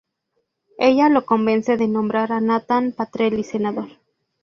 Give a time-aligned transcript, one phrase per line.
[0.79, 3.89] Ella lo convence de nombrar a Nathan Petrelli senador.